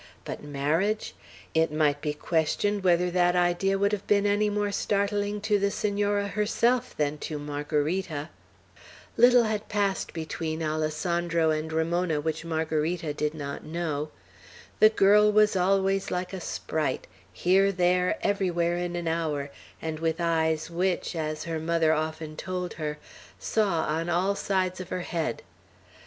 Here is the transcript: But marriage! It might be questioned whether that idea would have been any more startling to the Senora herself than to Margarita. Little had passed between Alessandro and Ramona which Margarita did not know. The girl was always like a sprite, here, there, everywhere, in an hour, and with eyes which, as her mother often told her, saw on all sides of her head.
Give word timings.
But 0.25 0.43
marriage! 0.43 1.13
It 1.53 1.71
might 1.71 2.01
be 2.01 2.15
questioned 2.15 2.83
whether 2.83 3.11
that 3.11 3.35
idea 3.35 3.77
would 3.77 3.91
have 3.91 4.07
been 4.07 4.25
any 4.25 4.49
more 4.49 4.71
startling 4.71 5.39
to 5.41 5.59
the 5.59 5.69
Senora 5.69 6.29
herself 6.29 6.97
than 6.97 7.19
to 7.19 7.37
Margarita. 7.37 8.29
Little 9.15 9.43
had 9.43 9.69
passed 9.69 10.11
between 10.11 10.63
Alessandro 10.63 11.51
and 11.51 11.71
Ramona 11.71 12.19
which 12.19 12.43
Margarita 12.43 13.13
did 13.13 13.35
not 13.35 13.63
know. 13.63 14.09
The 14.79 14.89
girl 14.89 15.31
was 15.31 15.55
always 15.55 16.09
like 16.09 16.33
a 16.33 16.41
sprite, 16.41 17.05
here, 17.31 17.71
there, 17.71 18.17
everywhere, 18.23 18.77
in 18.79 18.95
an 18.95 19.07
hour, 19.07 19.51
and 19.83 19.99
with 19.99 20.19
eyes 20.19 20.67
which, 20.71 21.15
as 21.15 21.43
her 21.43 21.59
mother 21.59 21.93
often 21.93 22.35
told 22.35 22.73
her, 22.73 22.97
saw 23.37 23.83
on 23.83 24.09
all 24.09 24.33
sides 24.33 24.79
of 24.79 24.89
her 24.89 25.01
head. 25.01 25.43